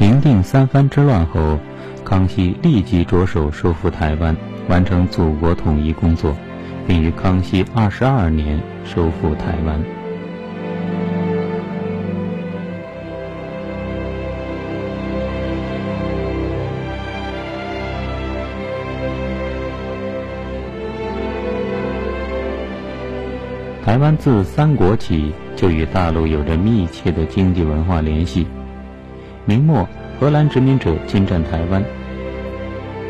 [0.00, 1.58] 平定三藩之乱后，
[2.06, 4.34] 康熙立即着手收复台湾，
[4.66, 6.34] 完成祖国统一工作，
[6.86, 9.78] 并于康熙二十二年收复台湾。
[23.84, 28.46] 台湾自三国起就与大陆有着密切的经济文化联系。
[29.46, 31.82] 明末，荷兰殖民者侵占台湾。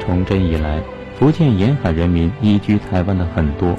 [0.00, 0.80] 崇祯以来，
[1.18, 3.74] 福建沿海人民移居台湾的很多。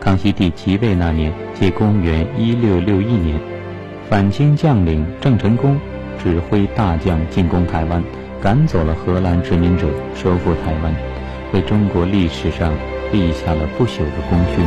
[0.00, 3.38] 康熙帝即位那年，即公元一六六一年，
[4.08, 5.78] 反清将领郑成功
[6.22, 8.02] 指挥大将进攻台湾，
[8.42, 10.94] 赶走了荷兰殖民者，收复台湾，
[11.52, 12.72] 为中国历史上
[13.12, 14.64] 立下了不朽的功勋。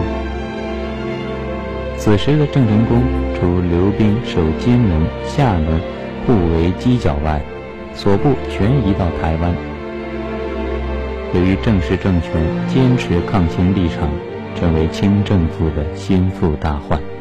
[1.98, 3.04] 此时的郑成功，
[3.36, 5.80] 除留兵守金门、厦门，
[6.26, 7.42] 部为犄角外，
[7.94, 9.54] 所部全移到台湾。
[11.34, 12.32] 由于郑氏政权
[12.68, 14.10] 坚持抗清立场，
[14.56, 17.13] 成为清政府的心腹大患。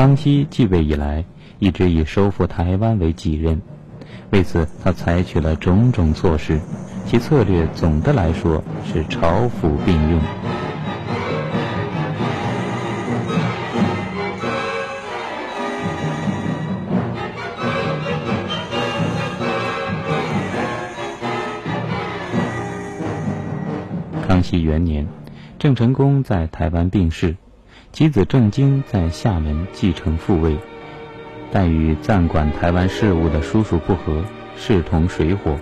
[0.00, 1.22] 康熙继位以来，
[1.58, 3.60] 一直以收复台湾为己任，
[4.30, 6.58] 为此他采取了种种措施，
[7.04, 10.18] 其策略总的来说是朝抚并用。
[24.26, 25.06] 康熙元年，
[25.58, 27.36] 郑成功在台湾病逝。
[27.92, 30.56] 其子郑经在厦门继承父位，
[31.50, 34.22] 但与暂管台湾事务的叔叔不和，
[34.56, 35.56] 势同水火，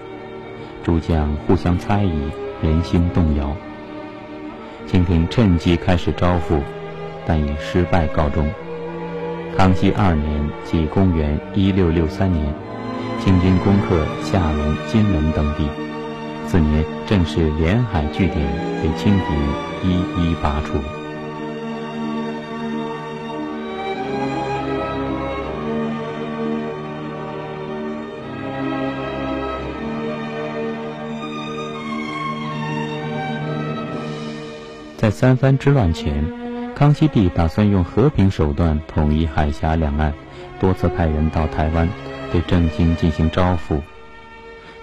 [0.84, 2.12] 诸将互相猜疑，
[2.62, 3.56] 人心动摇。
[4.86, 6.60] 清廷趁机开始招抚，
[7.26, 8.46] 但以失败告终。
[9.56, 12.54] 康熙二年，即公元一六六三年，
[13.18, 15.66] 清军攻克厦门、金门等地，
[16.46, 18.38] 次年正是连海据点
[18.82, 19.36] 被清廷
[19.82, 20.78] 一一拔除。
[35.08, 36.22] 在三藩之乱前，
[36.74, 40.12] 康熙帝打算用和平手段统一海峡两岸，
[40.60, 41.88] 多次派人到台湾
[42.30, 43.80] 对郑经进行招抚。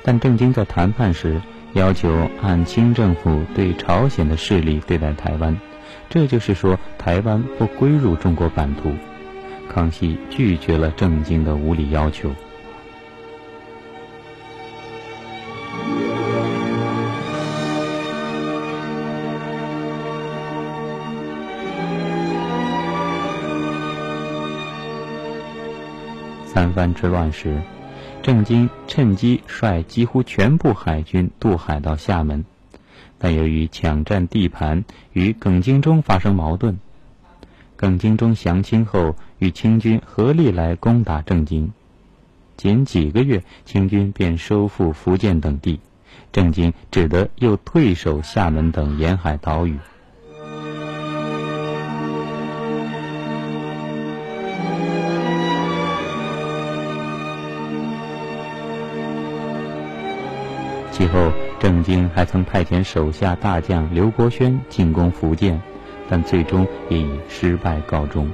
[0.02, 1.40] 但郑经在谈判时
[1.74, 5.56] 要求按清政府对朝鲜的势力对待台湾，
[6.10, 8.96] 这就是说台湾不归入中国版图。
[9.72, 12.32] 康熙拒绝了郑经的无理要求。
[26.56, 27.62] 三藩之乱时，
[28.24, 32.46] 郑经趁机率几乎全部海军渡海到厦门，
[33.18, 36.80] 但由于抢占地盘，与耿精忠发生矛盾。
[37.76, 41.74] 耿精忠降清后，与清军合力来攻打郑经，
[42.56, 45.82] 仅几个月，清军便收复福建等地，
[46.32, 49.78] 郑经只得又退守厦门等沿海岛屿。
[61.06, 65.62] 其后，郑经还曾派遣手下大将刘国轩进攻福建，
[66.10, 68.28] 但最终也以失败告终。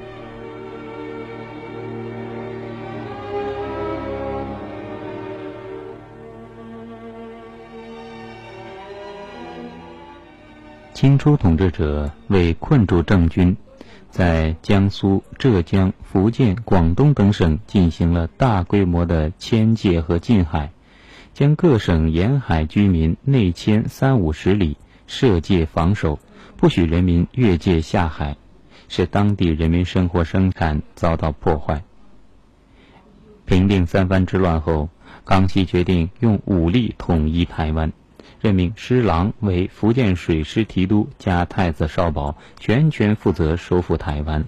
[10.93, 13.57] 清初统治者为困住郑军，
[14.09, 20.71] 在江苏、浙江、福建、广东等省进行了大规模的迁界和禁海。
[21.33, 26.19] 将各省沿海居民内迁三五十里，设界防守，
[26.57, 28.37] 不许人民越界下海，
[28.89, 31.83] 使当地人民生活生产遭到破坏。
[33.45, 34.89] 平定三藩之乱后，
[35.25, 37.91] 康熙决定用武力统一台湾，
[38.39, 44.45] 任命施琅为福建水师提督加太子少保，全权负责收复台湾。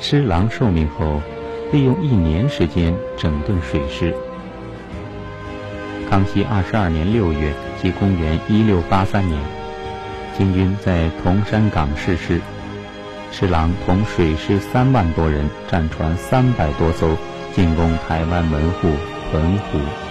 [0.00, 1.20] 施琅受命后，
[1.72, 4.14] 利用一年时间整顿水师。
[6.08, 7.52] 康熙二十二年六月，
[7.82, 9.38] 即公元一六八三年，
[10.36, 12.40] 清军在铜山港逝世。
[13.30, 17.16] 施琅同水师三万多人，战船三百多艘，
[17.54, 18.88] 进攻台湾门户
[19.30, 20.07] 澎湖。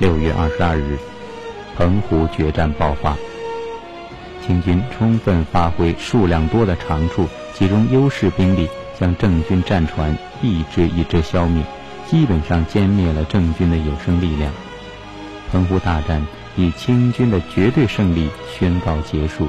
[0.00, 0.96] 六月二十二日，
[1.76, 3.18] 澎湖决战爆发。
[4.40, 8.66] 清军充分发挥数量多的长处，集中优势兵力。
[8.98, 11.62] 将郑军战船一支一支消灭，
[12.06, 14.52] 基本上歼灭了郑军的有生力量。
[15.50, 16.26] 澎湖大战
[16.56, 19.48] 以清军的绝对胜利宣告结束。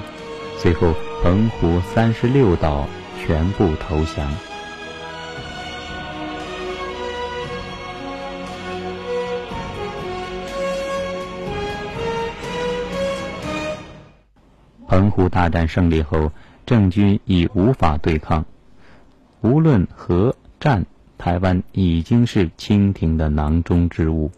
[0.57, 2.87] 随后，澎湖三十六岛
[3.21, 4.29] 全部投降。
[14.91, 16.29] 澎湖大战胜利后，
[16.65, 18.43] 郑军已无法对抗。
[19.39, 20.85] 无论和战，
[21.17, 24.29] 台湾已经是清廷的囊中之物。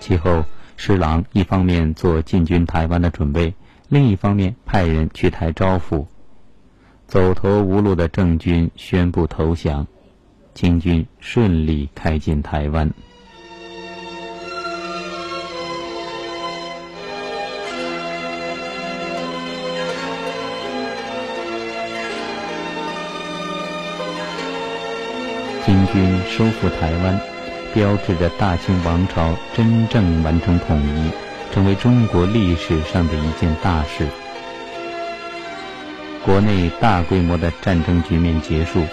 [0.00, 0.42] 其后，
[0.78, 3.52] 施琅一方面做进军台湾的准备，
[3.90, 6.06] 另一方面派人去台招抚。
[7.08, 9.86] 走投无路的郑军宣布投降，
[10.54, 12.90] 清军顺利开进台湾。
[25.64, 27.20] 清军收复台湾，
[27.72, 31.10] 标志着大清王朝真正完成统一，
[31.52, 34.06] 成为中国历史上的一件大事。
[36.26, 38.84] 国内大规模的战争局面结束，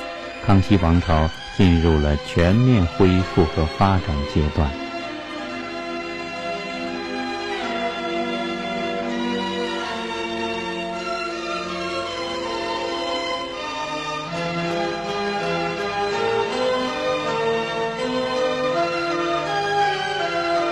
[0.46, 1.28] 康熙王朝
[1.58, 4.83] 进入了全面恢复和发展阶段。